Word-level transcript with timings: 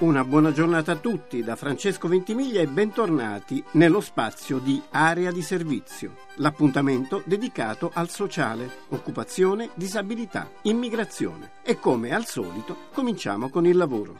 Una 0.00 0.22
buona 0.22 0.52
giornata 0.52 0.92
a 0.92 0.96
tutti 0.96 1.42
da 1.42 1.56
Francesco 1.56 2.06
Ventimiglia 2.06 2.60
e 2.60 2.68
bentornati 2.68 3.64
nello 3.72 4.00
spazio 4.00 4.58
di 4.58 4.80
Area 4.90 5.32
di 5.32 5.42
Servizio, 5.42 6.14
l'appuntamento 6.36 7.24
dedicato 7.26 7.90
al 7.92 8.08
sociale, 8.08 8.70
occupazione, 8.90 9.70
disabilità, 9.74 10.48
immigrazione. 10.62 11.50
E 11.64 11.80
come 11.80 12.14
al 12.14 12.26
solito 12.26 12.76
cominciamo 12.92 13.50
con 13.50 13.66
il 13.66 13.76
lavoro. 13.76 14.18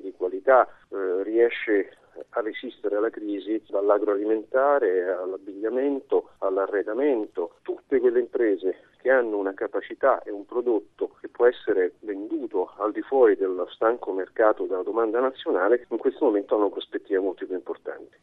di 0.00 0.12
qualità 0.16 0.66
eh, 0.88 1.22
riesce 1.22 1.96
a 2.30 2.40
resistere 2.40 2.96
alla 2.96 3.10
crisi 3.10 3.62
dall'agroalimentare 3.68 5.10
all'abbigliamento, 5.12 6.30
all'arredamento, 6.38 7.56
tutte 7.62 7.98
quelle 8.00 8.20
imprese 8.20 8.82
che 9.00 9.10
hanno 9.10 9.38
una 9.38 9.54
capacità 9.54 10.22
e 10.22 10.30
un 10.30 10.44
prodotto 10.44 11.16
che 11.20 11.28
può 11.28 11.46
essere 11.46 11.94
venduto 12.00 12.72
al 12.76 12.92
di 12.92 13.02
fuori 13.02 13.36
dello 13.36 13.66
stanco 13.70 14.12
mercato 14.12 14.64
della 14.64 14.82
domanda 14.82 15.20
nazionale, 15.20 15.86
in 15.90 15.98
questo 15.98 16.24
momento 16.26 16.56
hanno 16.56 16.70
prospettive 16.70 17.18
molto 17.18 17.46
più 17.46 17.54
importanti. 17.54 18.18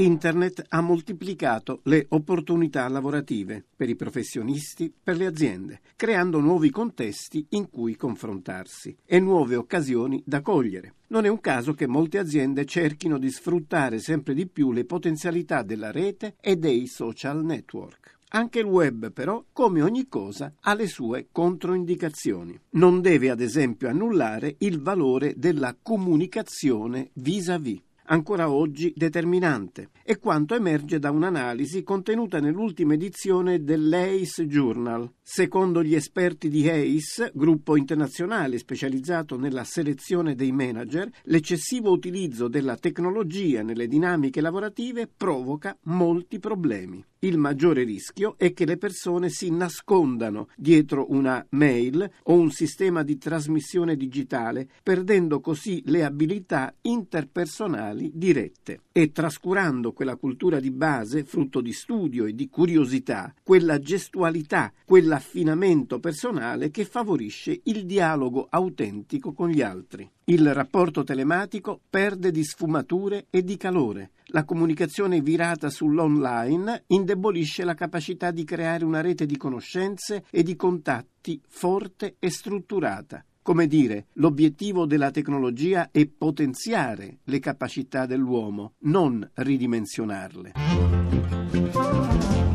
Internet 0.00 0.64
ha 0.70 0.80
moltiplicato 0.80 1.80
le 1.84 2.06
opportunità 2.08 2.88
lavorative 2.88 3.62
per 3.76 3.90
i 3.90 3.96
professionisti, 3.96 4.90
per 4.90 5.18
le 5.18 5.26
aziende, 5.26 5.82
creando 5.94 6.40
nuovi 6.40 6.70
contesti 6.70 7.44
in 7.50 7.68
cui 7.68 7.96
confrontarsi 7.96 8.96
e 9.04 9.20
nuove 9.20 9.56
occasioni 9.56 10.22
da 10.24 10.40
cogliere. 10.40 10.94
Non 11.08 11.26
è 11.26 11.28
un 11.28 11.40
caso 11.40 11.74
che 11.74 11.86
molte 11.86 12.16
aziende 12.16 12.64
cerchino 12.64 13.18
di 13.18 13.30
sfruttare 13.30 13.98
sempre 13.98 14.32
di 14.32 14.46
più 14.46 14.72
le 14.72 14.86
potenzialità 14.86 15.62
della 15.62 15.90
rete 15.90 16.34
e 16.40 16.56
dei 16.56 16.86
social 16.86 17.44
network. 17.44 18.16
Anche 18.30 18.60
il 18.60 18.66
web, 18.66 19.12
però, 19.12 19.44
come 19.52 19.82
ogni 19.82 20.08
cosa, 20.08 20.54
ha 20.60 20.72
le 20.72 20.86
sue 20.86 21.28
controindicazioni. 21.30 22.58
Non 22.70 23.02
deve, 23.02 23.28
ad 23.28 23.42
esempio, 23.42 23.90
annullare 23.90 24.54
il 24.60 24.80
valore 24.80 25.34
della 25.36 25.76
comunicazione 25.78 27.10
vis-à-vis 27.14 27.82
ancora 28.10 28.50
oggi 28.50 28.92
determinante, 28.94 29.90
e 30.02 30.18
quanto 30.18 30.54
emerge 30.54 30.98
da 30.98 31.10
un'analisi 31.10 31.82
contenuta 31.82 32.40
nell'ultima 32.40 32.94
edizione 32.94 33.62
dell'ACE 33.62 34.46
Journal. 34.46 35.10
Secondo 35.22 35.82
gli 35.82 35.94
esperti 35.94 36.48
di 36.48 36.68
ACE, 36.68 37.30
gruppo 37.34 37.76
internazionale 37.76 38.58
specializzato 38.58 39.38
nella 39.38 39.64
selezione 39.64 40.34
dei 40.34 40.52
manager, 40.52 41.08
l'eccessivo 41.24 41.90
utilizzo 41.90 42.48
della 42.48 42.76
tecnologia 42.76 43.62
nelle 43.62 43.86
dinamiche 43.86 44.40
lavorative 44.40 45.08
provoca 45.08 45.76
molti 45.82 46.38
problemi. 46.38 47.04
Il 47.22 47.36
maggiore 47.36 47.82
rischio 47.82 48.36
è 48.38 48.54
che 48.54 48.64
le 48.64 48.78
persone 48.78 49.28
si 49.28 49.50
nascondano 49.50 50.48
dietro 50.56 51.04
una 51.10 51.44
mail 51.50 52.10
o 52.22 52.32
un 52.32 52.50
sistema 52.50 53.02
di 53.02 53.18
trasmissione 53.18 53.94
digitale, 53.94 54.66
perdendo 54.82 55.40
così 55.40 55.82
le 55.84 56.02
abilità 56.02 56.74
interpersonali 56.80 58.10
dirette 58.14 58.84
e 58.90 59.12
trascurando 59.12 59.92
quella 59.92 60.16
cultura 60.16 60.60
di 60.60 60.70
base, 60.70 61.24
frutto 61.24 61.60
di 61.60 61.74
studio 61.74 62.24
e 62.24 62.34
di 62.34 62.48
curiosità, 62.48 63.34
quella 63.42 63.78
gestualità, 63.78 64.72
quell'affinamento 64.86 66.00
personale 66.00 66.70
che 66.70 66.86
favorisce 66.86 67.60
il 67.64 67.84
dialogo 67.84 68.46
autentico 68.48 69.34
con 69.34 69.50
gli 69.50 69.60
altri. 69.60 70.10
Il 70.24 70.54
rapporto 70.54 71.02
telematico 71.02 71.80
perde 71.90 72.30
di 72.30 72.44
sfumature 72.44 73.26
e 73.28 73.44
di 73.44 73.58
calore. 73.58 74.12
La 74.32 74.44
comunicazione 74.44 75.20
virata 75.20 75.70
sull'online 75.70 76.84
indebolisce 76.88 77.64
la 77.64 77.74
capacità 77.74 78.30
di 78.30 78.44
creare 78.44 78.84
una 78.84 79.00
rete 79.00 79.26
di 79.26 79.36
conoscenze 79.36 80.24
e 80.30 80.44
di 80.44 80.54
contatti 80.54 81.40
forte 81.48 82.14
e 82.20 82.30
strutturata. 82.30 83.24
Come 83.42 83.66
dire, 83.66 84.06
l'obiettivo 84.14 84.86
della 84.86 85.10
tecnologia 85.10 85.88
è 85.90 86.06
potenziare 86.06 87.18
le 87.24 87.40
capacità 87.40 88.06
dell'uomo, 88.06 88.74
non 88.80 89.28
ridimensionarle. 89.34 90.52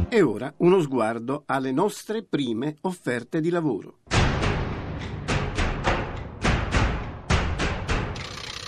E 0.08 0.22
ora 0.22 0.54
uno 0.58 0.80
sguardo 0.80 1.44
alle 1.46 1.74
nostre 1.74 2.24
prime 2.24 2.78
offerte 2.82 3.42
di 3.42 3.50
lavoro. 3.50 4.00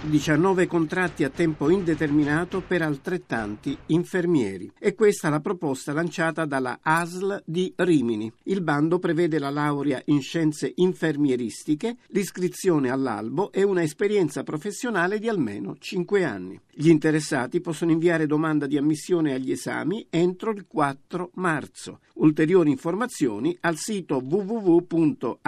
19 0.09 0.67
contratti 0.67 1.25
a 1.25 1.31
tempo 1.31 1.71
indeterminato 1.71 2.61
per 2.61 2.83
altrettanti 2.83 3.77
infermieri. 3.87 4.73
E 4.79 4.95
questa 4.95 5.29
la 5.29 5.41
proposta 5.41 5.93
lanciata 5.93 6.45
dalla 6.45 6.79
ASL 6.83 7.43
di 7.45 7.73
Rimini. 7.77 8.33
Il 8.45 8.63
bando 8.63 8.99
prevede 8.99 9.39
la 9.39 9.51
laurea 9.51 10.01
in 10.07 10.21
scienze 10.23 10.73
infermieristiche, 10.77 11.97
l'iscrizione 12.09 12.91
all'albo 12.91 13.53
e 13.53 13.63
una 13.63 13.83
esperienza 13.83 14.43
professionale 14.43 15.19
di 15.19 15.29
almeno 15.29 15.77
5 15.79 16.25
anni. 16.25 16.61
Gli 16.73 16.89
interessati 16.89 17.61
possono 17.61 17.91
inviare 17.91 18.27
domanda 18.27 18.67
di 18.67 18.77
ammissione 18.77 19.35
agli 19.35 19.51
esami 19.51 20.07
entro 20.11 20.53
il 20.53 20.67
4 20.67 21.31
marzo. 21.35 22.01
Ulteriori 22.15 22.71
informazioni 22.71 23.57
al 23.61 23.77
sito 23.77 24.23
www.asl.rn.it. 24.25 25.47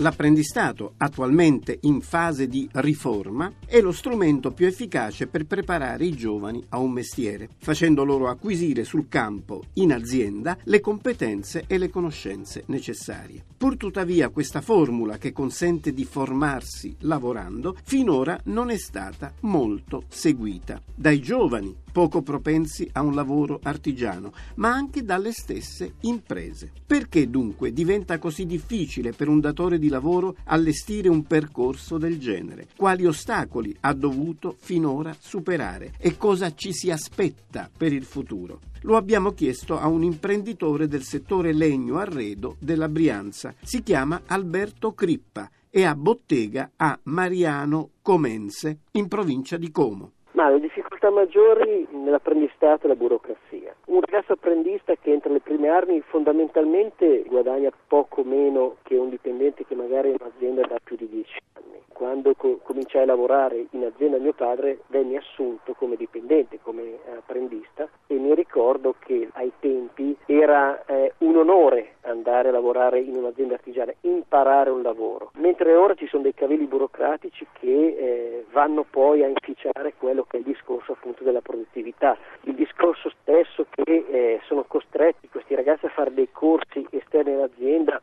L'apprendistato, 0.00 0.94
attualmente 0.98 1.78
in 1.82 2.00
fase 2.00 2.46
di 2.46 2.68
riforma, 2.74 3.52
è 3.66 3.80
lo 3.80 3.90
strumento 3.90 4.52
più 4.52 4.66
efficace 4.66 5.26
per 5.26 5.44
preparare 5.44 6.04
i 6.04 6.12
giovani 6.12 6.64
a 6.68 6.78
un 6.78 6.92
mestiere, 6.92 7.48
facendo 7.58 8.04
loro 8.04 8.28
acquisire 8.28 8.84
sul 8.84 9.08
campo, 9.08 9.64
in 9.74 9.92
azienda, 9.92 10.56
le 10.64 10.78
competenze 10.80 11.64
e 11.66 11.78
le 11.78 11.90
conoscenze 11.90 12.62
necessarie. 12.66 13.44
Pur 13.58 13.76
tuttavia 13.76 14.28
questa 14.28 14.60
formula 14.60 15.18
che 15.18 15.32
consente 15.32 15.92
di 15.92 16.04
formarsi 16.04 16.94
lavorando 17.00 17.76
finora 17.82 18.38
non 18.44 18.70
è 18.70 18.78
stata 18.78 19.34
molto 19.40 20.04
seguita 20.08 20.80
dai 20.94 21.20
giovani 21.20 21.76
poco 21.98 22.22
propensi 22.22 22.88
a 22.92 23.02
un 23.02 23.16
lavoro 23.16 23.58
artigiano, 23.64 24.32
ma 24.56 24.72
anche 24.72 25.02
dalle 25.02 25.32
stesse 25.32 25.94
imprese. 26.02 26.70
Perché 26.86 27.28
dunque 27.28 27.72
diventa 27.72 28.18
così 28.18 28.46
difficile 28.46 29.10
per 29.10 29.26
un 29.26 29.40
datore 29.40 29.80
di 29.80 29.88
lavoro 29.88 30.36
allestire 30.44 31.08
un 31.08 31.24
percorso 31.24 31.98
del 31.98 32.20
genere? 32.20 32.68
Quali 32.76 33.04
ostacoli 33.04 33.76
ha 33.80 33.92
dovuto 33.94 34.54
finora 34.60 35.16
superare 35.18 35.94
e 35.98 36.16
cosa 36.16 36.54
ci 36.54 36.72
si 36.72 36.88
aspetta 36.92 37.68
per 37.76 37.92
il 37.92 38.04
futuro? 38.04 38.60
Lo 38.82 38.96
abbiamo 38.96 39.32
chiesto 39.32 39.76
a 39.76 39.88
un 39.88 40.04
imprenditore 40.04 40.86
del 40.86 41.02
settore 41.02 41.52
legno 41.52 41.98
arredo 41.98 42.56
della 42.60 42.88
Brianza. 42.88 43.52
Si 43.60 43.82
chiama 43.82 44.22
Alberto 44.26 44.92
Crippa 44.92 45.50
e 45.68 45.84
ha 45.84 45.96
bottega 45.96 46.70
a 46.76 46.96
Mariano 47.04 47.90
Comense, 48.02 48.78
in 48.92 49.08
provincia 49.08 49.56
di 49.56 49.72
Como. 49.72 50.12
Ma 50.32 50.48
le 50.50 50.60
difficoltà 50.60 51.10
maggiori 51.10 51.88
nell'apprendistato 51.90 52.84
e 52.84 52.88
la 52.88 52.94
burocrazia. 52.94 53.74
Un 53.86 54.00
ragazzo 54.00 54.34
apprendista 54.34 54.94
che 54.94 55.12
entra 55.12 55.30
alle 55.30 55.40
prime 55.40 55.68
armi 55.68 56.00
fondamentalmente 56.00 57.24
guadagna 57.26 57.72
poco 57.88 58.22
meno 58.22 58.76
che 58.82 58.96
un 58.96 59.10
dipendente 59.10 59.64
che 59.66 59.74
magari 59.74 60.10
è 60.10 60.12
in 60.12 60.18
un'azienda 60.20 60.62
da 60.68 60.78
più 60.82 60.94
di 60.94 61.08
dieci 61.08 61.36
anni. 61.54 61.57
Quando 61.98 62.32
co- 62.36 62.60
cominciai 62.62 63.02
a 63.02 63.06
lavorare 63.06 63.66
in 63.70 63.84
azienda 63.84 64.18
mio 64.18 64.32
padre 64.32 64.82
venni 64.86 65.16
assunto 65.16 65.74
come 65.74 65.96
dipendente, 65.96 66.60
come 66.62 67.00
apprendista 67.16 67.88
e 68.06 68.14
mi 68.14 68.36
ricordo 68.36 68.94
che 69.00 69.28
ai 69.32 69.50
tempi 69.58 70.16
era 70.26 70.84
eh, 70.84 71.14
un 71.18 71.38
onore 71.38 71.94
andare 72.02 72.50
a 72.50 72.52
lavorare 72.52 73.00
in 73.00 73.16
un'azienda 73.16 73.54
artigiana, 73.54 73.92
imparare 74.02 74.70
un 74.70 74.82
lavoro, 74.82 75.32
mentre 75.38 75.74
ora 75.74 75.94
ci 75.94 76.06
sono 76.06 76.22
dei 76.22 76.34
cavilli 76.34 76.66
burocratici 76.66 77.44
che 77.54 77.66
eh, 77.66 78.44
vanno 78.52 78.86
poi 78.88 79.24
a 79.24 79.26
inficiare 79.26 79.94
quello 79.98 80.22
che 80.22 80.36
è 80.36 80.38
il 80.38 80.46
discorso 80.46 80.92
appunto 80.92 81.24
della 81.24 81.40
produttività, 81.40 82.16
il 82.42 82.54
discorso 82.54 83.10
stesso 83.20 83.66
che 83.70 84.06
eh, 84.08 84.40
sono 84.46 84.62
costretti 84.68 85.28
questi 85.28 85.56
ragazzi 85.56 85.86
a 85.86 85.90
fare 85.90 86.14
dei 86.14 86.28
corsi 86.30 86.86
esterni 86.90 87.32
all'azienda 87.32 88.00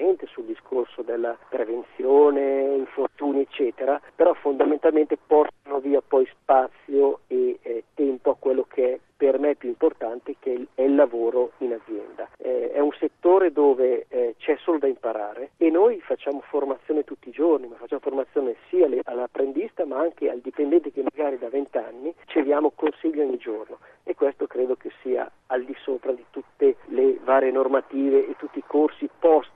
sicuramente 0.00 0.26
sul 0.26 0.44
discorso 0.44 1.02
della 1.02 1.36
prevenzione, 1.48 2.74
infortuni 2.76 3.42
eccetera, 3.42 4.00
però 4.14 4.32
fondamentalmente 4.32 5.18
portano 5.18 5.78
via 5.80 6.00
poi 6.00 6.26
spazio 6.32 7.20
e 7.26 7.58
eh, 7.62 7.84
tempo 7.94 8.30
a 8.30 8.36
quello 8.38 8.66
che 8.68 8.94
è 8.94 8.98
per 9.20 9.38
me 9.38 9.54
più 9.54 9.68
importante 9.68 10.36
che 10.38 10.68
è 10.74 10.80
il 10.80 10.94
lavoro 10.94 11.52
in 11.58 11.74
azienda. 11.74 12.26
Eh, 12.38 12.72
è 12.72 12.78
un 12.78 12.92
settore 12.98 13.52
dove 13.52 14.06
eh, 14.08 14.34
c'è 14.38 14.56
solo 14.62 14.78
da 14.78 14.86
imparare 14.86 15.50
e 15.58 15.68
noi 15.68 16.00
facciamo 16.00 16.40
formazione 16.40 17.04
tutti 17.04 17.28
i 17.28 17.32
giorni, 17.32 17.66
ma 17.66 17.76
facciamo 17.76 18.00
formazione 18.00 18.56
sia 18.70 18.88
all'apprendista 19.04 19.84
ma 19.84 19.98
anche 19.98 20.30
al 20.30 20.40
dipendente 20.40 20.90
che 20.90 21.02
magari 21.02 21.36
da 21.36 21.50
20 21.50 21.76
anni 21.76 22.14
ci 22.28 22.42
diamo 22.42 22.72
consigli 22.74 23.20
ogni 23.20 23.36
giorno 23.36 23.78
e 24.04 24.14
questo 24.14 24.46
credo 24.46 24.76
che 24.76 24.90
sia 25.02 25.30
al 25.48 25.64
di 25.64 25.76
sopra 25.82 26.12
di 26.12 26.24
tutte 26.30 26.76
le 26.86 27.18
varie 27.22 27.50
normative 27.50 28.26
e 28.26 28.36
tutti 28.38 28.58
i 28.58 28.64
corsi 28.66 29.08
post 29.18 29.49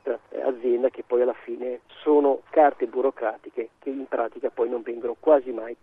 eh, 0.64 0.74
azienda 0.74 0.88
che 0.88 1.04
poi 1.06 1.22
alla 1.22 1.34
fine 1.44 1.80
sono 2.02 2.42
carte 2.54 2.86
burocratiche 2.86 3.70
che 3.80 3.90
in 3.90 4.06
pratica 4.06 4.48
poi 4.48 4.68
non 4.68 4.82
vengono 4.82 5.16
quasi 5.18 5.50
mai 5.50 5.76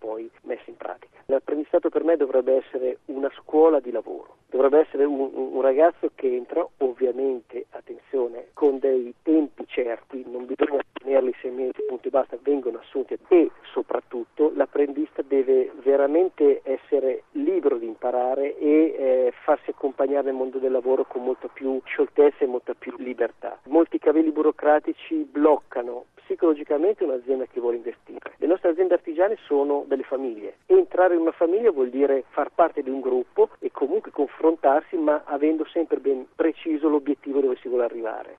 messe 0.44 0.70
in 0.70 0.78
pratica. 0.78 1.20
L'apprendistato 1.25 1.90
per 1.90 2.06
me 2.06 2.16
dovrebbe 2.16 2.56
essere 2.56 3.00
una 3.08 3.30
scuola 3.36 3.82
di 3.82 3.92
lavoro, 3.92 4.38
dovrebbe 4.50 4.80
essere 4.80 5.04
un, 5.04 5.32
un 5.34 5.62
ragazzo 5.62 6.12
che 6.16 6.34
entra 6.34 6.66
ovviamente, 6.78 7.66
attenzione, 7.72 8.48
con 8.54 8.80
dei 8.80 9.13
tempi 9.22 9.66
certi, 9.68 10.24
non 10.25 10.46
bisogna 10.46 10.80
tenerli 10.94 11.36
sei 11.42 11.51
mesi, 11.51 11.84
punto 11.86 12.08
e 12.08 12.12
basta, 12.12 12.38
vengono 12.42 12.80
assunti 12.80 13.18
e 13.28 13.51
soprattutto 13.74 14.54
l'apprendista 14.56 15.22
deve 15.24 15.72
veramente 15.84 16.62
essere 16.63 17.24
libero 17.32 17.78
di 17.78 17.88
imparare 17.88 18.58
e 18.58 18.96
eh, 18.98 19.34
farsi 19.44 19.72
accompagnare 19.72 20.25
nel 20.25 20.36
mondo 20.36 20.58
del 20.58 20.72
lavoro 20.72 21.04
con 21.04 21.24
molta 21.24 21.50
più 21.50 21.82
scioltezza 21.84 22.46
e 22.46 22.48
molta 22.48 22.74
più 22.74 22.94
libertà. 22.98 23.60
Molti 23.66 24.00
cavilli 24.00 24.32
burocratici 24.32 25.28
bloccano 25.30 26.06
psicologicamente 26.31 27.03
un'azienda 27.03 27.45
che 27.45 27.59
vuole 27.59 27.75
investire. 27.75 28.31
Le 28.38 28.47
nostre 28.47 28.69
aziende 28.69 28.93
artigiane 28.93 29.38
sono 29.45 29.83
delle 29.88 30.03
famiglie. 30.03 30.59
Entrare 30.65 31.15
in 31.15 31.21
una 31.21 31.31
famiglia 31.31 31.71
vuol 31.71 31.89
dire 31.89 32.23
far 32.29 32.51
parte 32.55 32.81
di 32.81 32.89
un 32.89 33.01
gruppo 33.01 33.50
e 33.59 33.69
comunque 33.71 34.11
confrontarsi, 34.11 34.95
ma 34.95 35.23
avendo 35.25 35.65
sempre 35.65 35.97
ben 35.97 36.25
preciso 36.33 36.88
l'obiettivo 36.88 37.41
dove 37.41 37.57
si 37.61 37.67
vuole 37.67 37.83
arrivare. 37.83 38.38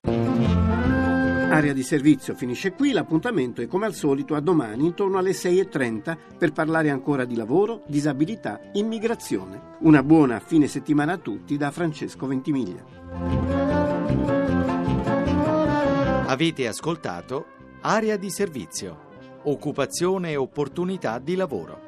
Area 1.51 1.73
di 1.73 1.83
servizio 1.83 2.33
finisce 2.33 2.71
qui, 2.71 2.93
l'appuntamento 2.93 3.61
è 3.61 3.67
come 3.67 3.85
al 3.85 3.93
solito 3.93 4.33
a 4.33 4.39
domani 4.39 4.85
intorno 4.85 5.19
alle 5.19 5.31
6.30 5.31 6.17
per 6.35 6.51
parlare 6.51 6.89
ancora 6.89 7.25
di 7.25 7.35
lavoro, 7.35 7.83
disabilità, 7.85 8.59
immigrazione. 8.73 9.75
Una 9.81 10.01
buona 10.01 10.39
fine 10.39 10.65
settimana 10.65 11.13
a 11.13 11.17
tutti 11.17 11.55
da 11.57 11.69
Francesco 11.69 12.25
Ventimiglia. 12.25 12.83
Avete 16.25 16.65
ascoltato 16.67 17.61
Area 17.85 18.15
di 18.15 18.29
servizio, 18.29 19.41
occupazione 19.43 20.31
e 20.31 20.35
opportunità 20.37 21.19
di 21.19 21.35
lavoro. 21.35 21.81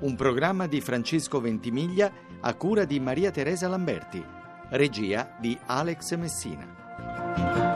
Un 0.00 0.16
programma 0.16 0.66
di 0.66 0.80
Francesco 0.80 1.42
Ventimiglia 1.42 2.10
a 2.40 2.54
cura 2.54 2.86
di 2.86 2.98
Maria 2.98 3.30
Teresa 3.30 3.68
Lamberti, 3.68 4.24
regia 4.70 5.36
di 5.38 5.58
Alex 5.66 6.16
Messina. 6.16 7.71